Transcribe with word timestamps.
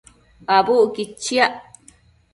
Abucquid 0.55 1.11
chiac 1.23 1.53